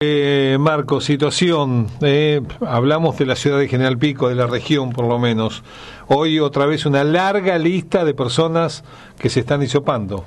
[0.02, 1.88] Eh, Marco, situación.
[2.02, 5.62] eh, hablamos de la ciudad de General Pico, de la región por lo menos.
[6.12, 8.84] Hoy otra vez una larga lista de personas
[9.20, 10.24] que se están hisopando.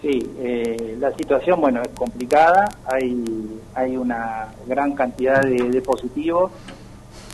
[0.00, 2.64] Sí, eh, la situación, bueno, es complicada.
[2.86, 3.22] Hay,
[3.74, 6.52] hay una gran cantidad de, de positivos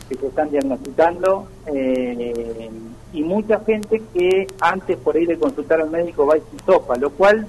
[0.09, 2.69] que se están diagnosticando eh,
[3.13, 6.97] y mucha gente que antes por ir a consultar al médico va y se hisopa,
[6.97, 7.47] lo cual,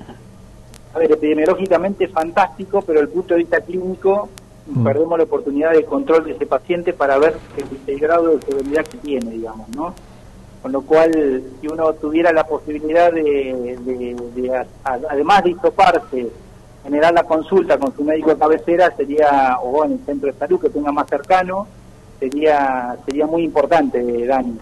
[0.94, 4.28] a ver, epidemiológicamente es fantástico, pero el punto de vista clínico
[4.66, 4.82] Mm.
[4.84, 7.34] perdemos la oportunidad de control de ese paciente para ver
[7.86, 9.94] el, grado de severidad que tiene, digamos, ¿no?
[10.62, 14.66] Con lo cual, si uno tuviera la posibilidad de, de- de, a-
[15.10, 16.28] además de hisoparse,
[16.82, 20.58] generar la consulta con su médico de cabecera, sería, o en el centro de salud
[20.60, 21.66] que tenga más cercano,
[22.18, 24.58] sería sería muy importante, Dani.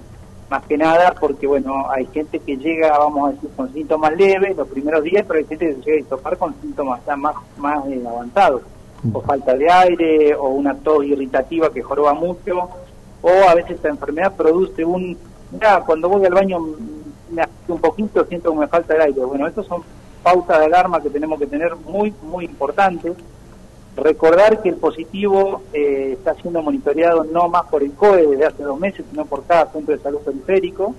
[0.51, 4.57] Más que nada porque, bueno, hay gente que llega, vamos a decir, con síntomas leves
[4.57, 7.87] los primeros días, pero hay gente que llega a hisopar con síntomas ya más, más
[7.87, 8.63] eh, avanzados,
[9.13, 12.69] o falta de aire, o una tos irritativa que joroba mucho,
[13.23, 15.17] o a veces esta enfermedad produce un,
[15.51, 16.59] mira, cuando voy al baño
[17.31, 19.25] me un poquito, siento que me falta el aire.
[19.25, 19.83] Bueno, estos son
[20.23, 23.15] pautas de alarma que tenemos que tener muy, muy importantes.
[23.97, 28.63] Recordar que el positivo eh, está siendo monitoreado no más por el COE desde hace
[28.63, 30.95] dos meses, sino por cada centro de salud periférico,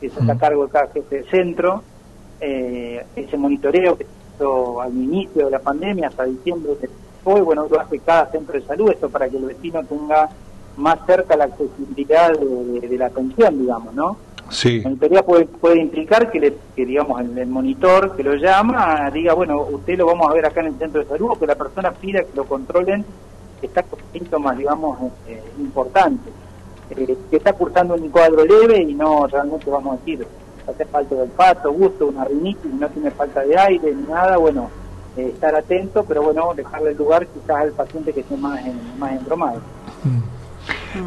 [0.00, 0.38] que se está a Mm.
[0.38, 1.82] cargo de cada jefe de centro.
[2.40, 6.90] Eh, ese monitoreo que se hizo al inicio de la pandemia hasta diciembre del
[7.28, 10.28] COE, bueno, lo hace cada centro de salud, esto para que el vecino tenga
[10.78, 14.16] más cerca la accesibilidad de, de- de la atención, digamos, ¿no?
[14.50, 14.78] Sí.
[14.80, 19.10] La monitoría puede, puede implicar que, le, que digamos, el, el monitor que lo llama
[19.12, 21.46] diga, bueno, usted lo vamos a ver acá en el centro de salud, o que
[21.46, 23.04] la persona pida que lo controlen,
[23.60, 26.32] que está con síntomas, digamos, eh, importantes,
[26.90, 30.26] eh, que está cursando un cuadro leve y no realmente, vamos a decir,
[30.66, 34.70] hace falta de olfato, gusto, una rinitis, no tiene falta de aire ni nada, bueno,
[35.18, 38.78] eh, estar atento, pero bueno, dejarle el lugar quizás al paciente que esté más, en,
[38.98, 39.60] más embromado.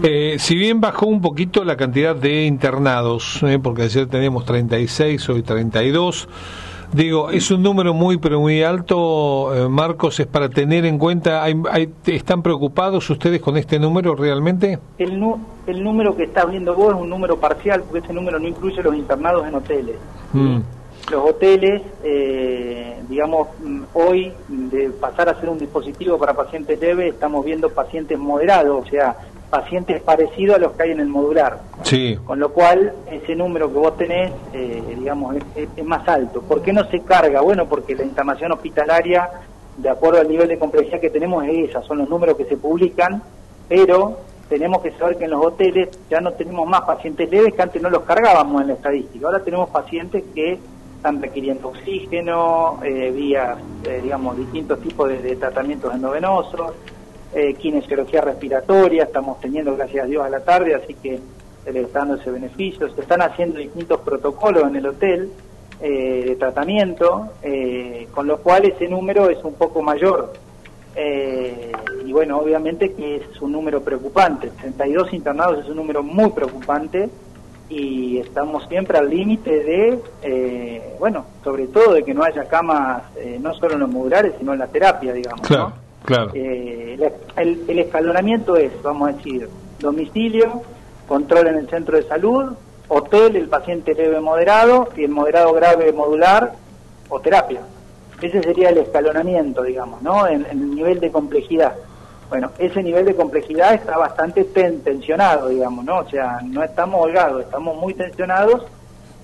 [0.03, 5.27] Eh, si bien bajó un poquito la cantidad de internados, eh, porque ayer teníamos 36,
[5.29, 6.27] hoy 32,
[6.93, 11.43] digo, es un número muy, pero muy alto, eh, Marcos, es para tener en cuenta,
[11.43, 14.79] hay, hay- ¿están preocupados ustedes con este número realmente?
[14.97, 18.39] El, nu- el número que estás viendo vos es un número parcial, porque ese número
[18.39, 19.95] no incluye los internados en hoteles.
[20.33, 20.59] Mm,
[21.09, 27.13] Los hoteles, eh, digamos, mm, hoy de pasar a ser un dispositivo para pacientes leves,
[27.13, 29.15] estamos viendo pacientes moderados, o sea,
[29.49, 31.59] pacientes parecidos a los que hay en el modular.
[31.83, 36.07] sí, Con lo cual, ese número que vos tenés, eh, digamos, es, es- es más
[36.07, 36.41] alto.
[36.41, 37.41] ¿Por qué no se carga?
[37.41, 39.29] Bueno, porque la internación hospitalaria,
[39.77, 42.55] de acuerdo al nivel de complejidad que tenemos, es esa, son los números que se
[42.55, 43.21] publican,
[43.67, 44.17] pero
[44.47, 47.81] tenemos que saber que en los hoteles ya no tenemos más pacientes leves que antes
[47.81, 49.25] no los cargábamos en la estadística.
[49.27, 50.59] Ahora tenemos pacientes que
[51.01, 56.73] están requiriendo oxígeno, eh, vías, eh, digamos, distintos tipos de, tratamientos endovenosos,
[57.33, 61.19] eh, kinesiología respiratoria, estamos teniendo, gracias a Dios, a la tarde, así que
[61.63, 62.87] se le está dando ese beneficio.
[62.93, 65.31] Se están haciendo distintos protocolos en el hotel
[65.81, 67.29] eh, de tratamiento,
[68.13, 70.33] con lo cual ese número es un poco mayor.
[72.05, 74.51] Y bueno, obviamente que es un número preocupante.
[74.61, 77.09] 32 internados es un número muy preocupante
[77.71, 83.03] y estamos siempre al límite de, eh, bueno, sobre todo de que no haya camas,
[83.15, 85.47] eh, no solo en los modulares, sino en la terapia, digamos.
[85.47, 85.73] claro, ¿no?
[86.03, 86.31] claro.
[86.33, 86.99] Eh,
[87.37, 89.47] el, el escalonamiento es, vamos a decir,
[89.79, 90.63] domicilio,
[91.07, 92.51] control en el centro de salud,
[92.89, 96.51] hotel, el paciente leve moderado, y el moderado grave modular
[97.07, 97.61] o terapia.
[98.21, 100.27] Ese sería el escalonamiento, digamos, ¿no?
[100.27, 101.75] En, en el nivel de complejidad.
[102.31, 105.97] Bueno, ese nivel de complejidad está bastante ten- tensionado, digamos, ¿no?
[105.99, 108.63] O sea, no estamos holgados, estamos muy tensionados,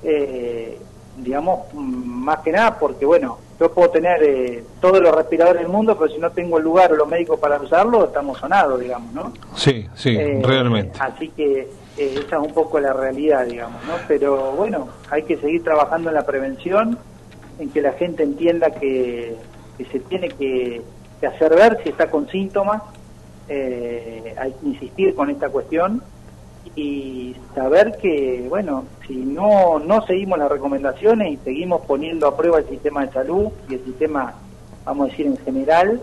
[0.04, 0.78] eh,
[1.18, 1.80] digamos, mm,
[2.26, 6.12] más que nada porque, bueno, yo puedo tener eh, todos los respiradores del mundo, pero
[6.14, 9.32] si no tengo el lugar o los médicos para usarlo, estamos sonados, digamos, ¿no?
[9.56, 11.00] Sí, sí, Eh, realmente.
[11.02, 11.62] Así que
[11.98, 13.94] eh, esa es un poco la realidad, digamos, ¿no?
[14.10, 17.00] Pero bueno, hay que seguir trabajando en la prevención,
[17.58, 19.38] en que la gente entienda que,
[19.78, 20.82] que se tiene que,
[21.22, 22.84] que hacer ver si está con síntomas,
[23.50, 26.02] eh, hay que insistir con esta cuestión
[26.76, 32.60] y saber que, bueno, si no, no seguimos las recomendaciones y seguimos poniendo a prueba
[32.60, 34.34] el sistema de salud y el sistema,
[34.86, 36.02] vamos a decir, en general,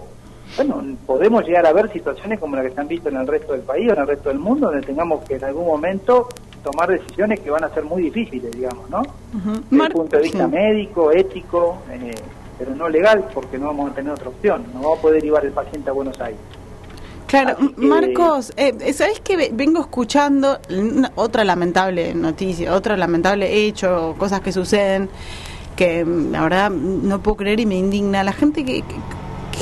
[0.57, 3.53] bueno, podemos llegar a ver situaciones como la que se han visto en el resto
[3.53, 6.29] del país o en el resto del mundo, donde tengamos que en algún momento
[6.63, 9.03] tomar decisiones que van a ser muy difíciles, digamos, ¿no?
[9.71, 12.15] Desde el punto de vista médico, ético, eh,
[12.59, 15.45] pero no legal, porque no vamos a tener otra opción, no vamos a poder llevar
[15.45, 16.41] el paciente a Buenos Aires.
[17.27, 20.59] Claro, Marcos, eh, ¿sabes que vengo escuchando
[21.15, 25.09] otra lamentable noticia, otro lamentable hecho, cosas que suceden
[25.75, 28.23] que mm, la verdad no puedo creer y me indigna?
[28.25, 28.85] La gente que,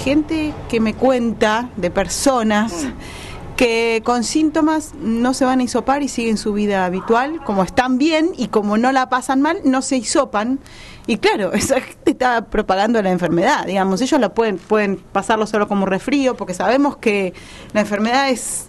[0.05, 3.57] gente que me cuenta de personas mm.
[3.57, 7.97] que con síntomas no se van a hisopar y siguen su vida habitual, como están
[7.97, 10.59] bien y como no la pasan mal, no se hisopan.
[11.07, 15.69] Y claro, esa gente está propagando la enfermedad, digamos, ellos la pueden, pueden pasarlo solo
[15.69, 17.35] como resfrío, porque sabemos que
[17.73, 18.69] la enfermedad es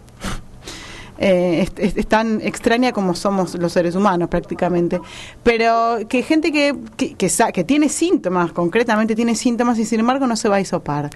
[1.19, 1.69] eh,
[2.07, 4.99] tan extraña como somos los seres humanos prácticamente.
[5.43, 10.35] Pero que gente que, que, que, tiene síntomas, concretamente tiene síntomas y sin embargo no
[10.35, 11.09] se va a hisopar.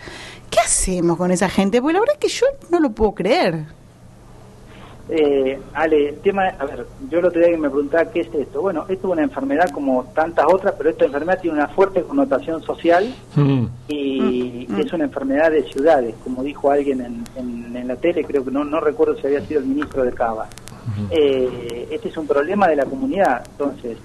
[0.49, 1.81] ¿Qué hacemos con esa gente?
[1.81, 3.76] Porque la verdad es que yo no lo puedo creer.
[5.09, 8.33] Eh, Ale, el tema, a ver, yo lo otro día que me preguntaba qué es
[8.33, 8.61] esto.
[8.61, 12.61] Bueno, esto es una enfermedad como tantas otras, pero esta enfermedad tiene una fuerte connotación
[12.61, 13.65] social mm.
[13.87, 14.79] y mm.
[14.79, 18.65] es una enfermedad de ciudades, como dijo alguien en, en, la tele, creo que no,
[18.65, 20.49] no recuerdo si había sido el ministro de Cava.
[21.09, 23.97] Eh, este es un problema de la comunidad, entonces,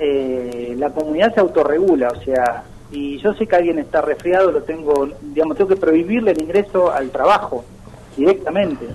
[0.00, 4.62] eh, la comunidad se autorregula, o sea, y yo sé que alguien está resfriado, lo
[4.62, 7.64] tengo, digamos, tengo que prohibirle el ingreso al trabajo
[8.16, 8.86] directamente.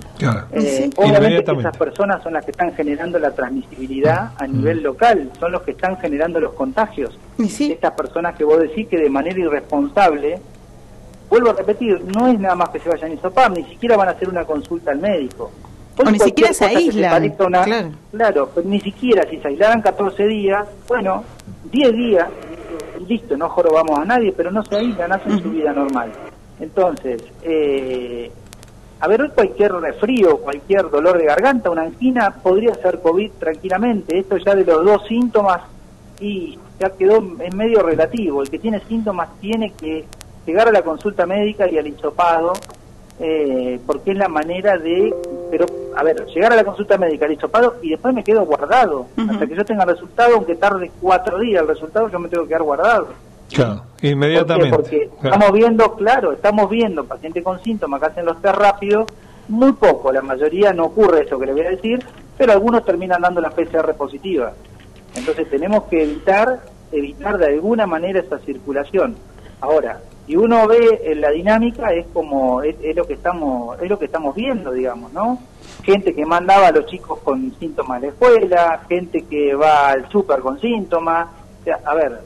[0.52, 4.52] Eh, obviamente esas personas son las que están generando la transmisibilidad a mm.
[4.52, 7.18] nivel local, son los que están generando los contagios.
[7.38, 10.40] Estas personas que vos decís que de manera irresponsable,
[11.30, 14.10] vuelvo a repetir, no es nada más que se vayan a hisopar, ni siquiera van
[14.10, 15.52] a hacer una consulta al médico.
[15.98, 17.30] o ni siquiera se aíslan.
[17.32, 21.24] claro, claro pues ni siquiera si se aislaran 14 días, bueno,
[21.72, 22.28] 10 días,
[23.08, 26.12] listo, no jorobamos a nadie, pero no se aíslan, hacen su vida normal.
[26.60, 28.32] Entonces, eh,
[29.06, 34.18] a ver, cualquier resfrío, cualquier dolor de garganta, una angina, podría ser COVID tranquilamente.
[34.18, 35.62] Esto ya de los dos síntomas
[36.20, 38.42] y ya quedó en medio relativo.
[38.42, 40.06] El que tiene síntomas tiene que
[40.48, 42.54] llegar a la consulta médica y al hisopado,
[43.20, 45.14] eh, porque es la manera de,
[45.52, 49.06] pero a ver, llegar a la consulta médica, al hisopado y después me quedo guardado.
[49.30, 52.50] Hasta que yo tenga resultado, aunque tarde cuatro días el resultado, yo me tengo que
[52.50, 53.10] quedar guardado.
[53.52, 54.76] Claro, inmediatamente.
[54.76, 59.06] Porque estamos viendo, claro, estamos viendo pacientes con síntomas que hacen los test rápidos,
[59.48, 62.04] muy poco, la mayoría no ocurre eso que le voy a decir,
[62.38, 64.54] pero algunos terminan dando la PCR positiva.
[65.16, 66.60] Entonces tenemos que evitar
[66.92, 69.16] evitar de alguna manera esa circulación.
[69.62, 74.00] Ahora, si uno ve en la dinámica es como es, lo que estamos es lo
[74.00, 75.40] que estamos viendo, digamos, ¿no?
[75.84, 80.10] Gente que mandaba a los chicos con síntomas a la escuela, gente que va al
[80.10, 81.28] súper con síntomas,
[81.62, 82.22] o sea, a ver,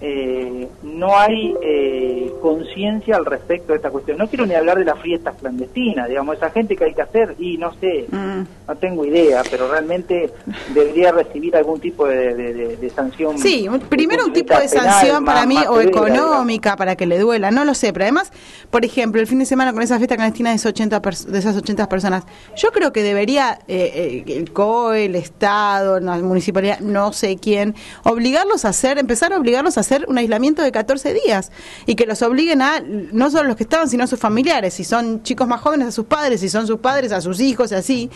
[0.00, 4.18] eh, no hay eh, conciencia al respecto de esta cuestión.
[4.18, 7.34] No quiero ni hablar de las fiestas clandestinas, digamos, esa gente que hay que hacer,
[7.38, 8.42] y no sé, mm.
[8.66, 10.30] no tengo idea, pero realmente
[10.74, 13.38] debería recibir algún tipo de, sanción.
[13.38, 17.64] Sí, primero un tipo de sanción para mí, o económica, para que le duela, no
[17.64, 18.32] lo sé, pero además,
[18.70, 21.56] por ejemplo, el fin de semana con esa fiesta clandestina de, esas 80 de esas
[21.56, 22.24] 80 personas,
[22.56, 27.74] yo creo que debería eh, el COE, el Estado, la municipalidad, no sé quién,
[28.04, 31.50] obligarlos a hacer, empezar a obligarlos a hacer un aislamiento de 14 días
[31.86, 34.84] y que los obliguen a, no solo los que estaban, sino a sus familiares, si
[34.84, 37.74] son chicos más jóvenes a sus padres, si son sus padres a sus hijos, y
[37.74, 38.10] así,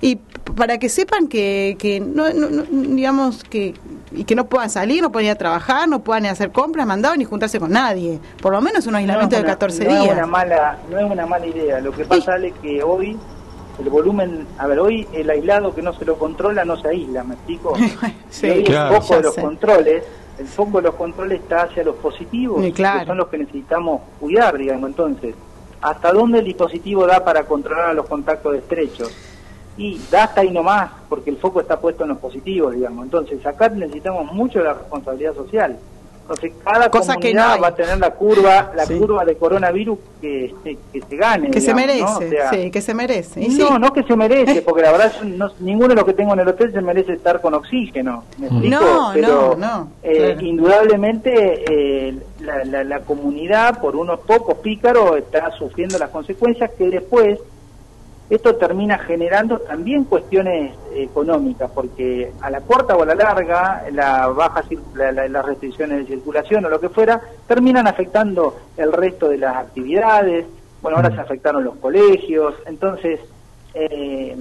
[0.00, 0.16] y
[0.56, 3.74] para que sepan que, que no, digamos, que,
[4.12, 6.52] y que no puedan salir, no puedan ir a trabajar, no puedan ir a hacer
[6.52, 10.04] compras, mandados, ni juntarse con nadie, por lo menos un aislamiento de 14 días.
[10.06, 13.16] Es una mala, no es una mala idea, lo que pasa es que hoy
[13.78, 17.24] el volumen, a ver, hoy el aislado que no se lo controla no se aísla,
[17.24, 17.74] ¿me explico?
[18.30, 20.04] sí, hoy poco de los controles
[20.38, 24.56] el foco de los controles está hacia los positivos, que son los que necesitamos cuidar,
[24.58, 24.90] digamos.
[24.90, 25.34] Entonces,
[25.80, 29.12] ¿hasta dónde el dispositivo da para controlar a los contactos estrechos?
[29.78, 33.04] Y da hasta ahí nomás, porque el foco está puesto en los positivos, digamos.
[33.04, 35.78] Entonces, acá necesitamos mucho la responsabilidad social.
[36.28, 40.52] Entonces, cada Cosa comunidad que va a tener la curva, la curva de coronavirus que,
[40.64, 41.52] que, se gane.
[41.52, 43.48] Que se merece, sí, que se merece.
[43.50, 46.40] no, no que se merece, porque la verdad no, ninguno de los que tengo en
[46.40, 48.24] el hotel se merece estar con oxígeno.
[48.38, 49.90] no, no, no.
[50.02, 56.72] Eh, indudablemente eh, la, la, la comunidad, por unos pocos pícaros, está sufriendo las consecuencias
[56.76, 57.38] que después
[58.28, 64.26] esto termina generando también cuestiones económicas, porque a la corta o a la larga, la
[64.28, 64.62] baja,
[64.94, 70.44] las restricciones de circulación o lo que fuera, terminan afectando el resto de las actividades.
[70.82, 73.20] Bueno, ahora se afectaron los colegios, entonces
[73.74, 74.36] eh,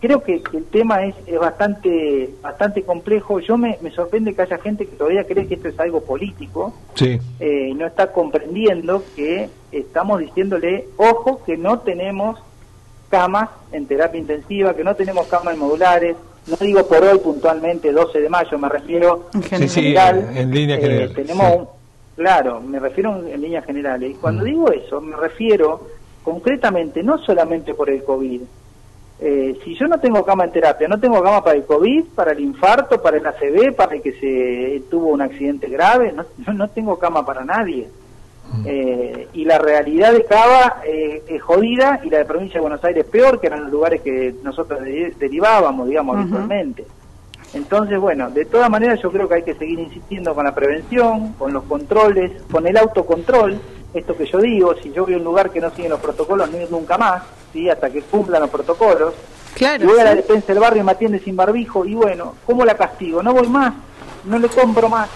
[0.00, 3.40] creo que, el tema es, es, bastante bastante complejo.
[3.40, 6.74] Yo me, me, sorprende que haya gente que todavía cree que esto es algo político
[6.94, 7.18] sí.
[7.40, 12.38] eh, y no está comprendiendo que estamos diciéndole, ojo, que no tenemos
[13.14, 16.16] camas en terapia intensiva, que no tenemos camas modulares,
[16.48, 20.32] no digo por hoy puntualmente 12 de mayo, me refiero en general.
[20.34, 21.14] en línea general.
[21.14, 21.68] tenemos
[22.16, 24.10] claro, me refiero en, líneas generales.
[24.10, 24.46] Y cuando mm.
[24.46, 25.86] digo eso, me refiero
[26.24, 28.40] concretamente no solamente por el COVID.
[29.20, 32.32] Eh, si yo no tengo cama en terapia, no tengo cama para el COVID, para
[32.32, 36.68] el infarto, para el ACV, para el que se tuvo un accidente grave, no, no
[36.68, 37.88] tengo cama para nadie.
[38.52, 38.62] Mm.
[38.66, 42.84] Eh, y la realidad de Cava eh, es jodida y la de provincia de Buenos
[42.84, 44.80] Aires peor, que eran los lugares que nosotros
[45.18, 46.84] derivábamos, digamos, habitualmente.
[47.54, 51.34] Entonces, bueno, de todas maneras yo creo que hay que seguir insistiendo con la prevención,
[51.34, 53.58] con los controles, con el autocontrol.
[53.94, 56.50] Esto que yo digo, si yo voy a un lugar que no sigue los protocolos,
[56.50, 57.22] no ir nunca más,
[57.52, 57.70] ¿sí?
[57.70, 59.14] hasta que cumplan los protocolos.
[59.54, 62.34] Claro, y voy a la defensa del barrio y me atiende sin barbijo, y bueno,
[62.44, 63.22] ¿cómo la castigo?
[63.22, 63.72] No voy más,
[64.24, 65.08] no le compro más,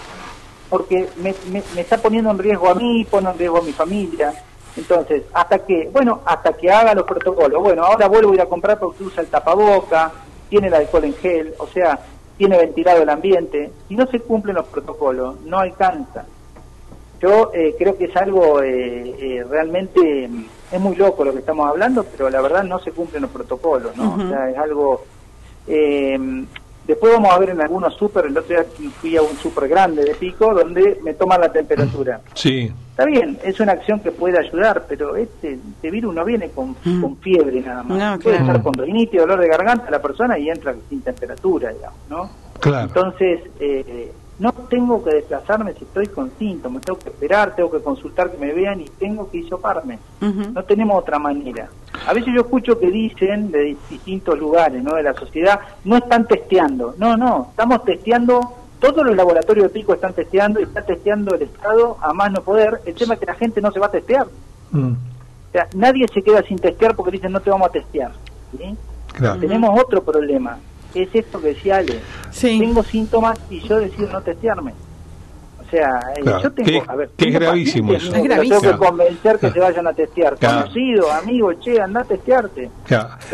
[0.69, 4.33] porque me, me, está poniendo en riesgo a mí, pone en riesgo a mi familia.
[4.77, 7.61] Entonces, hasta que, bueno, hasta que haga los protocolos.
[7.61, 10.11] Bueno, ahora vuelvo a ir a comprar porque usa el tapaboca,
[10.49, 11.99] tiene el alcohol en gel, o sea,
[12.37, 13.71] tiene ventilado el ambiente.
[13.87, 16.25] Si no se cumplen los protocolos, no alcanza.
[17.19, 20.29] Yo eh, creo que es algo eh, eh, realmente,
[20.71, 23.97] es muy loco lo que estamos hablando, pero la verdad no se cumplen los protocolos,
[23.97, 24.15] ¿no?
[24.15, 25.03] O sea, es algo...
[26.89, 28.65] Después vamos a ver en algunos super, el otro día
[28.99, 32.19] fui a un super grande de pico donde me toman la temperatura.
[32.33, 32.73] Sí.
[32.89, 36.75] Está bien, es una acción que puede ayudar, pero este, este virus no viene con,
[36.83, 37.17] mm.
[37.21, 38.19] fiebre nada más.
[38.23, 42.27] puede estar con rinitis, dolor de garganta la persona y entra sin temperatura, digamos, ¿no?
[42.59, 42.87] Claro.
[42.87, 47.83] Entonces, eh, no tengo que desplazarme si estoy con síntomas, tengo que esperar, tengo que
[47.83, 49.99] consultar que me vean y tengo que hisoparme.
[50.21, 51.69] No tenemos otra manera.
[52.09, 54.95] A veces yo escucho que dicen de distintos lugares ¿no?
[54.95, 56.95] de la sociedad, no están testeando.
[56.97, 58.39] No, no, estamos testeando,
[58.79, 62.41] todos los laboratorios de pico están testeando y está testeando el Estado a más no
[62.41, 62.81] poder.
[62.85, 64.25] El tema es que la gente no se va a testear.
[64.71, 64.91] Mm.
[64.93, 68.11] O sea, nadie se queda sin testear porque dicen no te vamos a testear.
[69.39, 70.57] Tenemos otro problema
[70.93, 71.99] es esto que decía Ale.
[72.41, 74.73] Tengo síntomas y yo decido no testearme.
[75.69, 78.15] O sea, eh, yo tengo, a ver, es gravísimo eso.
[78.15, 78.59] Es gravísimo.
[78.59, 80.35] Tengo que convencer que se vayan a testear.
[80.39, 82.71] Conocido, amigo, che, anda a testearte.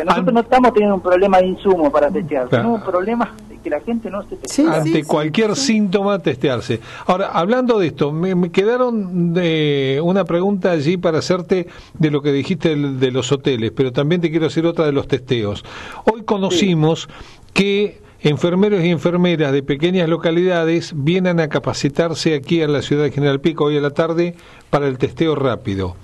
[0.06, 3.70] nosotros no estamos teniendo un problema de insumo para testear, tenemos un problema de que
[3.70, 4.74] la gente no se testea.
[4.74, 6.82] Ante cualquier síntoma, testearse.
[7.06, 12.34] Ahora, hablando de esto, me, quedaron de una pregunta allí para hacerte de lo que
[12.34, 15.64] dijiste de, los hoteles, pero también te quiero hacer otra de los testeos.
[16.04, 17.08] Hoy conocimos
[17.54, 23.12] que enfermeros y enfermeras de pequeñas localidades vienen a capacitarse aquí a la ciudad de
[23.12, 24.36] General Pico hoy a la tarde
[24.72, 25.96] para el testeo rápido.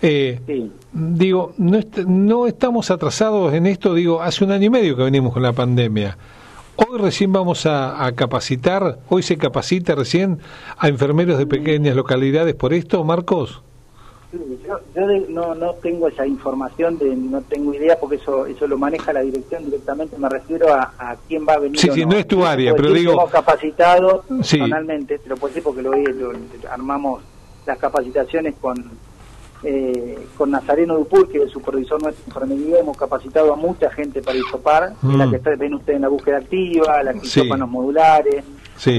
[0.00, 5.02] Eh, digo, no, no estamos atrasados en esto, digo, hace un año y medio que
[5.02, 6.16] venimos con la pandemia.
[6.76, 10.38] Hoy recién vamos a, capacitar, hoy se capacita recién
[10.78, 13.63] a enfermeros de pequeñas localidades por esto, Marcos
[14.66, 14.78] yo,
[15.28, 19.20] no, no tengo esa información, de no tengo idea porque eso eso lo maneja la
[19.20, 21.78] dirección directamente, me refiero a, quién va a venir.
[21.78, 23.12] Sí, sí, no, es tu área, pero digo...
[23.12, 25.92] Hemos capacitado personalmente, te lo puedo decir porque lo,
[26.70, 27.22] armamos
[27.66, 28.74] las capacitaciones con
[29.66, 33.88] eh, con Nazareno Dupul, que es el supervisor nuestro de enfermería, hemos capacitado a mucha
[33.90, 35.30] gente para isopar, la mm.
[35.30, 37.42] que está, ven ustedes en la búsqueda activa, la que sí.
[37.48, 38.44] modulares,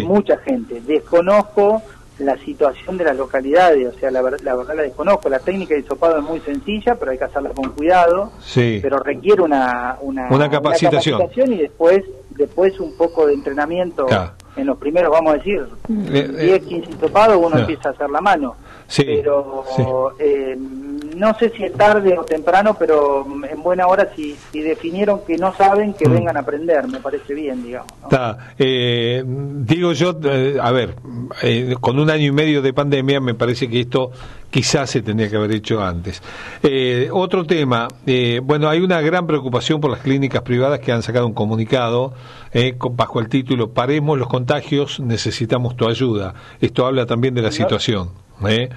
[0.05, 0.81] mucha gente.
[0.81, 1.83] Desconozco
[2.19, 5.81] la situación de las localidades, o sea, la, la verdad la desconozco, la técnica de
[5.81, 8.79] hisopado es muy sencilla, pero hay que hacerla con cuidado, sí.
[8.81, 11.53] pero requiere una, una, una, capacitación.
[11.53, 14.07] y después después un poco de entrenamiento
[14.55, 18.55] en los primeros, vamos a decir, 10, 15 hisopados uno empieza a hacer la mano,
[18.87, 20.57] pero eh,
[21.15, 25.37] no sé si es tarde o temprano, pero en buena hora si, si definieron que
[25.37, 26.13] no saben, que mm.
[26.13, 27.91] vengan a aprender, me parece bien, digamos.
[28.59, 30.95] Eh, digo yo, eh, a ver,
[31.41, 34.11] eh, con un año y medio de pandemia me parece que esto
[34.49, 36.21] quizás se tendría que haber hecho antes.
[37.11, 37.87] otro tema,
[38.43, 42.13] bueno, hay una gran preocupación por las clínicas privadas que han sacado un comunicado
[42.91, 46.33] bajo el título Paremos los contagios, necesitamos tu ayuda.
[46.61, 48.24] Esto habla también de la situación.
[48.47, 48.69] ¿Eh?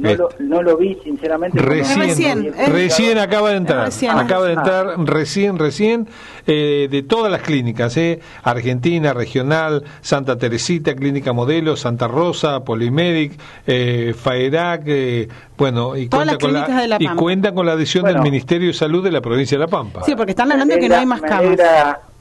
[0.00, 1.58] No, lo, no lo vi, sinceramente.
[1.58, 3.90] Recién, recién, acaba de entrar.
[4.16, 6.08] acaba de entrar recién, recién,
[6.46, 13.38] eh, de todas las clínicas, eh, Argentina, Regional, Santa Teresita, Clínica Modelo, Santa Rosa, Polimedic,
[13.66, 15.28] eh, FAERAC, eh,
[15.58, 19.12] bueno, y cuenta, con la, y cuenta con la adhesión del Ministerio de Salud de
[19.12, 20.02] la provincia de La Pampa.
[20.04, 21.58] Sí, porque están hablando que no hay más camas.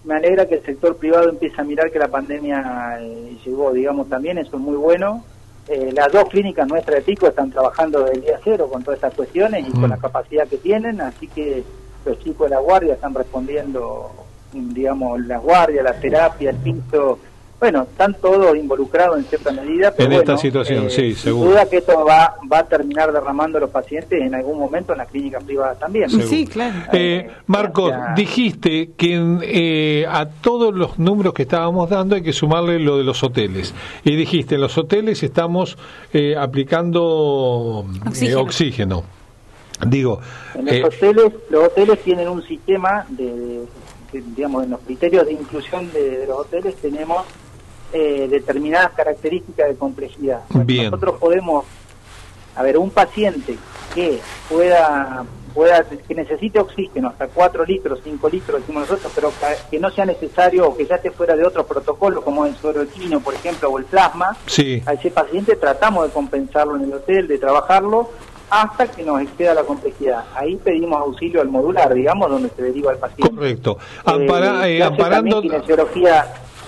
[0.03, 2.99] me alegra que el sector privado empiece a mirar que la pandemia
[3.45, 5.23] llegó, digamos, también, eso es muy bueno
[5.71, 8.97] eh, las dos clínicas nuestras de Pico están trabajando desde el día cero con todas
[8.97, 10.01] estas cuestiones y con la mm.
[10.01, 11.63] capacidad que tienen, así que
[12.05, 14.11] los chicos de la guardia están respondiendo,
[14.51, 17.19] digamos, la guardia, la terapia, el pinto,
[17.61, 19.93] bueno, están todos involucrados en cierta medida.
[19.95, 21.43] en esta situación, eh, sí, seguro.
[21.43, 24.93] Sin duda que esto va, va a terminar derramando a los pacientes en algún momento
[24.93, 26.09] en las clínicas privadas también.
[26.09, 26.75] Sí, claro.
[26.91, 32.79] Eh, Marcos, dijiste que eh, a todos los números que estábamos dando hay que sumarle
[32.79, 33.75] lo de los hoteles.
[34.03, 35.77] Y dijiste, en los hoteles estamos
[36.13, 37.85] eh, aplicando
[38.37, 39.03] oxígeno.
[39.85, 40.19] Digo,
[40.55, 43.65] en los hoteles, los hoteles tienen un sistema de,
[44.11, 47.23] digamos, en los criterios de inclusión de los hoteles tenemos
[47.93, 50.41] eh, determinadas características de complejidad.
[50.49, 51.65] Nosotros podemos,
[52.55, 53.57] a ver, un paciente
[53.93, 54.19] que
[54.49, 59.33] pueda pueda que necesite oxígeno hasta 4 litros, 5 litros, decimos nosotros, pero
[59.69, 62.81] que no sea necesario o que ya esté fuera de otro protocolo, como el suero
[62.81, 64.81] equino, por ejemplo, o el plasma, sí.
[64.85, 68.09] a ese paciente tratamos de compensarlo en el hotel, de trabajarlo,
[68.49, 70.25] hasta que nos exceda la complejidad.
[70.35, 73.33] Ahí pedimos auxilio al modular, digamos, donde se deriva el paciente.
[73.33, 73.77] Correcto.
[74.03, 75.41] Ampara, eh, amparando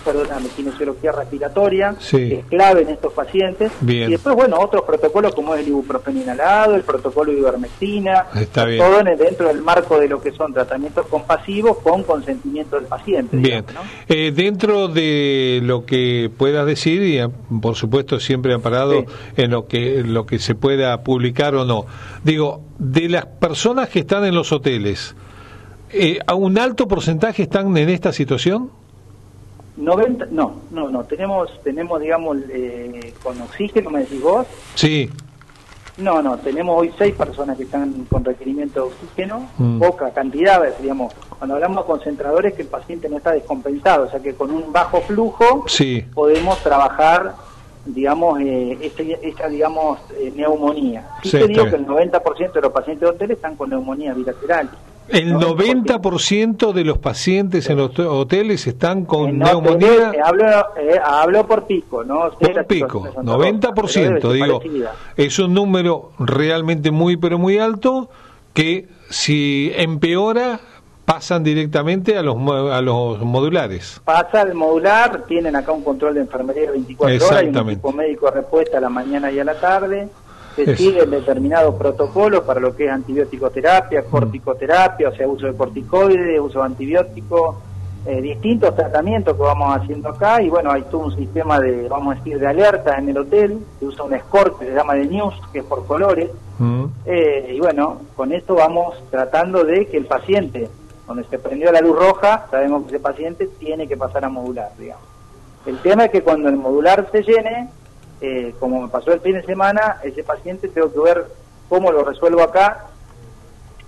[0.03, 3.71] perdóname, kinesiología respiratoria, que es clave en estos pacientes.
[3.81, 9.03] Y después, bueno, otros protocolos como es el ibuprofeno inhalado, el protocolo de ivermectina, todo
[9.03, 13.37] dentro del marco de lo que son tratamientos compasivos con consentimiento del paciente.
[13.37, 13.65] Bien,
[14.07, 17.29] eh, dentro de lo que puedas decir, y eh,
[17.61, 19.05] por supuesto siempre amparado
[19.37, 21.85] en lo que, lo que se pueda publicar o no,
[22.23, 25.15] digo, de las personas que están en los hoteles,
[25.91, 28.71] eh, ¿a un alto porcentaje están en esta situación?
[29.75, 34.45] 90, no, no, no, tenemos, tenemos digamos, eh, con oxígeno, me decís vos.
[34.75, 35.09] Sí.
[35.97, 39.79] No, no, tenemos hoy seis personas que están con requerimiento de oxígeno, mm.
[39.79, 44.19] poca cantidad, digamos, cuando hablamos de concentradores que el paciente no está descompensado, o sea
[44.19, 46.03] que con un bajo flujo sí.
[46.13, 47.35] podemos trabajar,
[47.85, 51.07] digamos, eh, esta, digamos, eh, neumonía.
[51.21, 54.71] Sí, te digo que el 90% de los pacientes de hoteles están con neumonía bilateral.
[55.07, 60.11] El 90% de los pacientes en los hoteles están con neumonía.
[60.13, 60.45] Eh, hablo,
[60.77, 62.31] eh, hablo por pico, ¿no?
[62.31, 64.61] Por pico, 90%, digo.
[65.17, 68.09] Es un número realmente muy, pero muy alto
[68.53, 70.59] que si empeora
[71.05, 72.35] pasan directamente a los
[72.71, 74.01] a los modulares.
[74.05, 78.25] Pasa al modular, tienen acá un control de enfermería 24 horas y un equipo médico
[78.27, 80.07] de respuesta a la mañana y a la tarde
[80.55, 84.11] se siguen determinados protocolos para lo que es antibiótico-terapia, mm.
[84.11, 87.55] corticoterapia, o sea, uso de corticoides, uso de antibióticos,
[88.05, 92.15] eh, distintos tratamientos que vamos haciendo acá y bueno, hay todo un sistema de, vamos
[92.15, 95.05] a decir, de alerta en el hotel, se usa un score que se llama de
[95.05, 96.83] news, que es por colores, mm.
[97.05, 100.69] eh, y bueno, con esto vamos tratando de que el paciente,
[101.07, 104.71] donde se prendió la luz roja, sabemos que ese paciente tiene que pasar a modular,
[104.77, 105.05] digamos.
[105.65, 107.69] El tema es que cuando el modular se llene,
[108.21, 111.25] eh, como me pasó el fin de semana, ese paciente tengo que ver
[111.69, 112.87] cómo lo resuelvo acá.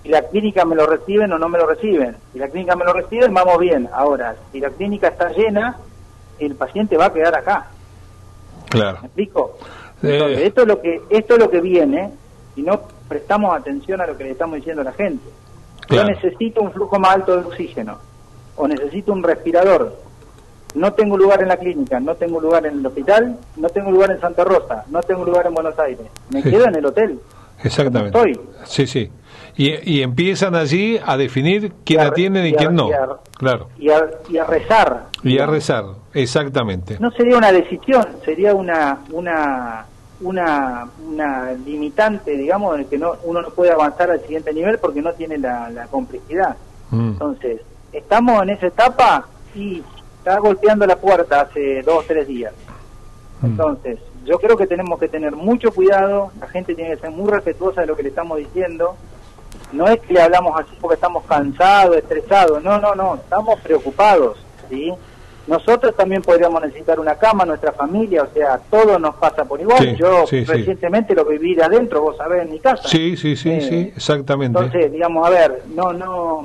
[0.02, 2.16] Si la clínica me lo reciben o no me lo reciben.
[2.32, 3.88] Si la clínica me lo reciben, vamos bien.
[3.92, 5.78] Ahora, si la clínica está llena,
[6.38, 7.66] el paciente va a quedar acá.
[8.68, 8.98] Claro.
[9.00, 9.58] ¿Me explico?
[10.02, 12.12] Entonces, esto es lo que esto es lo que viene
[12.54, 15.24] y no prestamos atención a lo que le estamos diciendo a la gente.
[15.88, 17.98] Yo necesito un flujo más alto de oxígeno
[18.56, 19.96] o necesito un respirador
[20.76, 24.10] no tengo lugar en la clínica, no tengo lugar en el hospital, no tengo lugar
[24.10, 27.18] en Santa Rosa, no tengo lugar en Buenos Aires, me quedo en el hotel.
[27.64, 28.18] Exactamente.
[28.18, 28.40] Estoy.
[28.64, 29.10] Sí, sí.
[29.58, 32.90] Y, empiezan allí a definir quién atiende y, quién no.
[33.38, 33.68] claro.
[33.78, 35.06] Y a, y a rezar.
[35.22, 36.98] Y a rezar, exactamente.
[37.00, 39.86] No sería una decisión, sería una una
[40.20, 45.02] una, una limitante, digamos, en que no, uno no puede avanzar al siguiente nivel porque
[45.02, 46.56] no tiene la, complejidad.
[46.90, 47.08] Mm.
[47.10, 47.60] Entonces,
[47.92, 49.82] estamos en esa etapa y
[50.26, 52.52] está golpeando la puerta hace dos o tres días.
[53.42, 53.46] Mm.
[53.46, 57.30] Entonces, yo creo que tenemos que tener mucho cuidado, la gente tiene que ser muy
[57.30, 58.96] respetuosa de lo que le estamos diciendo.
[59.72, 64.36] No es que le hablamos así porque estamos cansados, estresados, no, no, no, estamos preocupados,
[64.68, 64.92] ¿sí?
[65.46, 69.94] Nosotros también podríamos necesitar una cama, nuestra familia, o sea, todo nos pasa por igual.
[69.94, 72.88] Yo recientemente lo viví de adentro, vos sabés, en mi casa.
[72.88, 74.58] Sí, sí, sí, sí, eh, exactamente.
[74.58, 76.44] Entonces, digamos, a ver, no, no,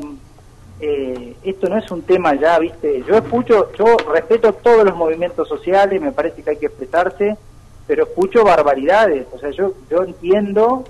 [0.82, 5.48] eh, esto no es un tema ya, viste, yo escucho, yo respeto todos los movimientos
[5.48, 7.38] sociales, me parece que hay que expresarse,
[7.86, 10.84] pero escucho barbaridades, o sea, yo, yo entiendo,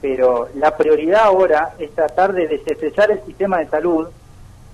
[0.00, 4.08] pero la prioridad ahora es tratar de desestresar el sistema de salud,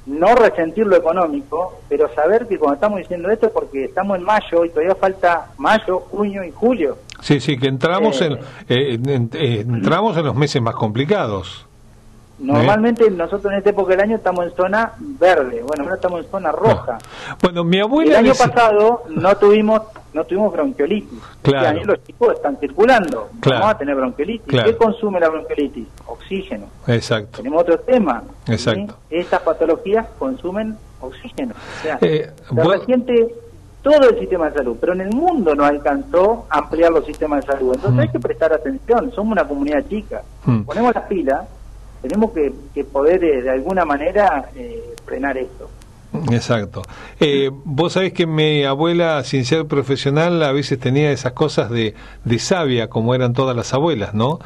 [0.07, 4.25] no resentir lo económico, pero saber que cuando estamos diciendo esto es porque estamos en
[4.25, 6.97] mayo y todavía falta mayo, junio y julio.
[7.21, 11.67] Sí, sí, que entramos, en, eh, entramos en los meses más complicados.
[12.39, 16.31] Normalmente nosotros en esta época del año estamos en zona verde, bueno, ahora estamos en
[16.31, 16.99] zona roja.
[17.41, 18.19] Bueno, mi abuela...
[18.19, 21.19] El año pasado no tuvimos no tuvimos bronquiolitis.
[21.37, 21.79] Este claro.
[21.79, 24.63] Este los chicos están circulando, vamos a tener bronquiolitis.
[24.63, 25.87] ¿Qué consume la bronquiolitis?
[26.07, 26.67] Oxígeno.
[26.87, 27.39] Exacto.
[27.39, 28.23] Tenemos otro tema.
[28.47, 28.97] Exacto.
[29.09, 31.55] Estas patologías consumen oxígeno.
[31.55, 33.35] O sea, eh, reciente
[33.83, 37.45] todo el sistema de salud, pero en el mundo no alcanzó a ampliar los sistemas
[37.45, 37.75] de salud.
[37.75, 40.23] Entonces hay que prestar atención, somos una comunidad chica.
[40.65, 41.43] Ponemos las pilas,
[42.03, 44.51] tenemos que, poder de alguna manera
[45.07, 45.71] frenar esto.
[46.31, 46.83] Exacto.
[47.21, 51.95] Eh, vos sabés que mi abuela, sin ser profesional, a veces tenía esas cosas de,
[52.25, 54.39] de sabia, como eran todas las abuelas, ¿no?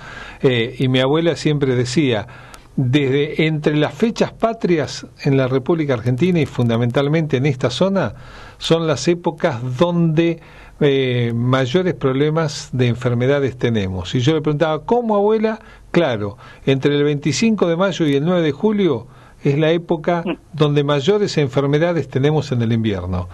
[0.42, 2.28] Eh, y mi abuela siempre decía,
[2.76, 8.14] desde entre las fechas patrias en la República Argentina y fundamentalmente en esta zona,
[8.58, 10.40] son las épocas donde
[10.80, 14.14] eh, mayores problemas de enfermedades tenemos.
[14.14, 15.58] Y yo le preguntaba, ¿cómo abuela?
[15.90, 16.36] Claro,
[16.66, 19.06] entre el 25 de mayo y el 9 de julio
[19.42, 23.28] es la época donde mayores enfermedades tenemos en el invierno.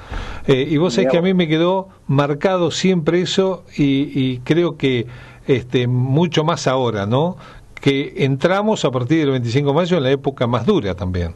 [0.46, 5.06] Eh, y vos sabés que a mí me quedó marcado siempre eso y, creo que
[5.46, 7.36] este, mucho más ahora, ¿no?
[7.74, 11.34] Que entramos a partir del 25 de mayo en la época más dura también.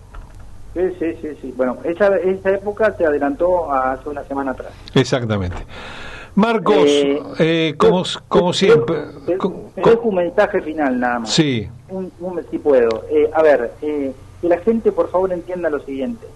[0.77, 1.55] Sí, sí, sí, sí.
[1.57, 4.73] Bueno, esa, esa época se adelantó hace una semana atrás.
[4.95, 5.57] Exactamente.
[6.35, 8.97] Marcos, eh, eh, como, como siempre...
[9.25, 11.33] Te, dejo un mensaje final nada más.
[11.33, 11.67] Sí.
[11.89, 13.05] Un, un si puedo.
[13.33, 14.12] a ver, eh,
[14.43, 16.27] que la gente por favor entienda lo siguiente.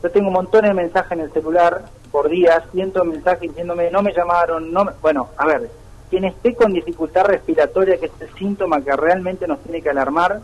[0.00, 4.00] Yo tengo montones de mensajes en el celular por días, cientos de mensajes diciéndome no
[4.00, 5.68] me llamaron, no bueno, a ver,
[6.08, 10.40] quien esté con dificultad respiratoria, que es el síntoma que realmente nos tiene que alarmar,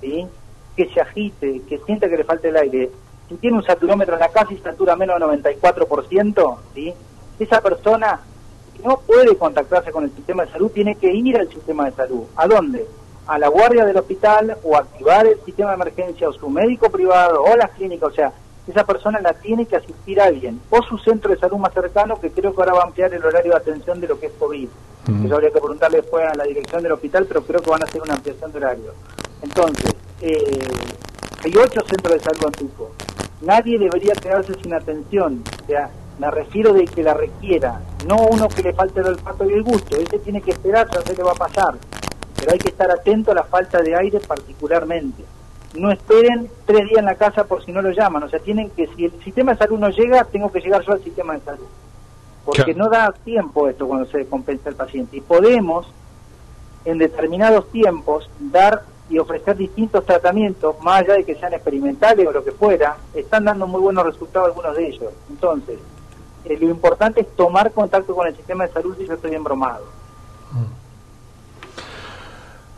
[0.00, 0.26] ¿sí?
[0.76, 2.90] Que se agite, que sienta que le falta el aire,
[3.28, 6.94] si tiene un saturómetro en la casa y satura menos de 94%, ¿sí?
[7.38, 8.20] esa persona
[8.84, 12.24] no puede contactarse con el sistema de salud, tiene que ir al sistema de salud.
[12.36, 12.86] ¿A dónde?
[13.26, 17.42] a la guardia del hospital o activar el sistema de emergencia o su médico privado
[17.42, 18.32] o las clínicas, o sea,
[18.68, 22.20] esa persona la tiene que asistir a alguien o su centro de salud más cercano
[22.20, 24.32] que creo que ahora va a ampliar el horario de atención de lo que es
[24.38, 24.68] COVID.
[25.24, 27.84] Eso habría que preguntarle después a la dirección del hospital, pero creo que van a
[27.84, 28.92] hacer una ampliación de horario.
[29.40, 30.68] Entonces, eh,
[31.44, 32.90] hay ocho centros de salud en Tuco.
[33.42, 35.42] Nadie debería quedarse sin atención.
[35.62, 39.48] O sea, me refiero de que la requiera, no uno que le falte el olfato
[39.48, 39.96] y el gusto.
[39.96, 41.74] Ese tiene que esperar, ya sé qué va a pasar
[42.36, 45.24] pero hay que estar atento a la falta de aire particularmente.
[45.74, 48.70] No esperen tres días en la casa por si no lo llaman, o sea, tienen
[48.70, 51.40] que, si el sistema de salud no llega, tengo que llegar yo al sistema de
[51.40, 51.66] salud.
[52.44, 55.16] Porque no da tiempo esto cuando se descompensa el paciente.
[55.16, 55.88] Y podemos,
[56.84, 62.32] en determinados tiempos, dar y ofrecer distintos tratamientos, más allá de que sean experimentales o
[62.32, 65.12] lo que fuera, están dando muy buenos resultados algunos de ellos.
[65.30, 65.78] Entonces,
[66.44, 69.84] eh, lo importante es tomar contacto con el sistema de salud si yo estoy embromado.
[70.52, 70.86] Mm.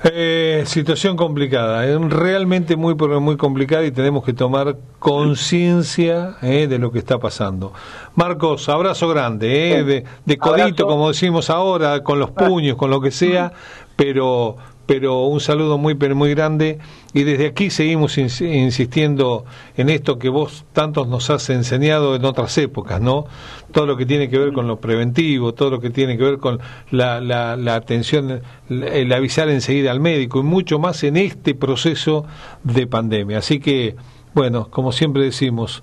[0.04, 6.78] Eh, situación complicada, es realmente muy muy complicada y tenemos que tomar conciencia eh, de
[6.78, 7.72] lo que está pasando.
[8.14, 13.10] Marcos, abrazo grande, eh, de, codito, como decimos ahora, con los puños, con lo que
[13.10, 13.52] sea,
[13.96, 14.56] pero
[14.88, 16.78] pero un saludo muy pero muy grande
[17.12, 19.44] y desde aquí seguimos insistiendo
[19.76, 23.26] en esto que vos tantos nos has enseñado en otras épocas, ¿no?
[23.70, 26.38] Todo lo que tiene que ver con lo preventivo, todo lo que tiene que ver
[26.38, 26.58] con
[26.90, 32.24] la, la, la atención, el avisar enseguida al médico y mucho más en este proceso
[32.64, 33.38] de pandemia.
[33.38, 33.94] Así que,
[34.32, 35.82] bueno, como siempre decimos,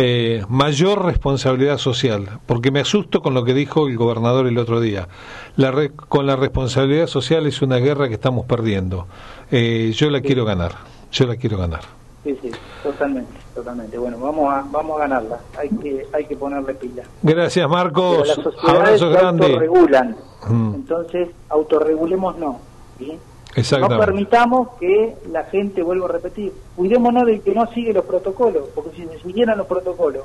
[0.00, 4.80] eh, mayor responsabilidad social, porque me asusto con lo que dijo el gobernador el otro
[4.80, 5.08] día.
[5.56, 5.72] La
[6.08, 9.08] con la responsabilidad social es una guerra que estamos perdiendo.
[9.50, 10.76] Eh, yo la quiero ganar,
[11.10, 11.80] yo la quiero ganar.
[12.22, 12.50] Sí, sí,
[12.84, 13.98] totalmente, totalmente.
[13.98, 15.40] Bueno, vamos a, vamos a ganarla.
[15.58, 17.02] Hay que, hay que ponerle pila.
[17.20, 18.28] Gracias, Marcos.
[18.28, 19.46] Las Abrazo grande.
[19.46, 20.16] autorregulan.
[20.48, 20.74] Mm.
[20.76, 22.60] Entonces, autorregulemos no.
[22.98, 23.18] ¿sí?
[23.56, 28.68] No permitamos que la gente, vuelva a repetir, cuidémonos del que no sigue los protocolos,
[28.74, 30.24] porque si se siguieran los protocolos,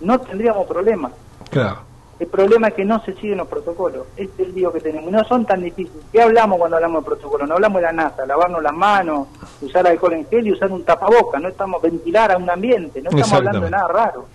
[0.00, 1.12] no tendríamos problemas.
[1.50, 1.78] Claro.
[2.18, 4.06] El problema es que no se siguen los protocolos.
[4.16, 5.10] Este es el lío que tenemos.
[5.10, 6.04] No son tan difíciles.
[6.12, 7.46] ¿Qué hablamos cuando hablamos de protocolo?
[7.46, 9.28] No hablamos de la NASA, lavarnos las manos,
[9.60, 11.40] usar alcohol en gel y usar un tapaboca.
[11.40, 13.02] No estamos ventilar a un ambiente.
[13.02, 14.26] No estamos hablando de nada raro.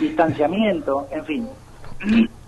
[0.00, 1.48] Distanciamiento, en fin.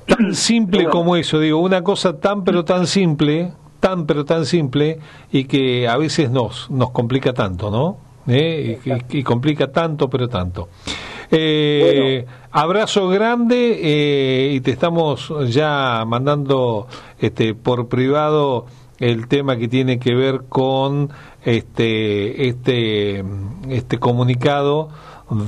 [0.07, 4.99] Tan simple como eso, digo, una cosa tan pero tan simple tan pero tan simple
[5.31, 7.99] y que a veces nos, nos complica tanto, ¿no?
[8.27, 8.79] ¿Eh?
[9.11, 10.69] Y, complica tanto pero tanto.
[11.31, 16.87] Eh, abrazo grande eh, y te estamos ya mandando
[17.19, 18.67] este, por privado
[18.99, 21.11] el tema que tiene que ver con
[21.45, 23.23] este este
[23.69, 24.89] este comunicado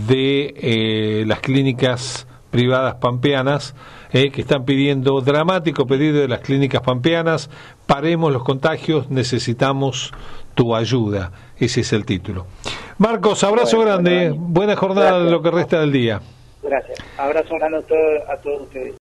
[0.07, 3.75] de las clínicas privadas pampeanas
[4.13, 7.51] eh, que están pidiendo, dramático pedido de las clínicas pampeanas,
[7.87, 10.13] paremos los contagios, necesitamos
[10.55, 11.33] tu ayuda.
[11.59, 12.47] Ese es el título.
[12.99, 15.31] Marcos, abrazo grande, buena jornada gracias.
[15.31, 16.21] lo que resta del día.
[16.63, 17.79] Gracias, abrazo grande
[18.29, 18.97] a, todos ustedes.